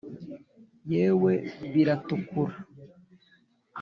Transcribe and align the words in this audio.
yewe 0.93 1.33
biratukura! 1.73 2.55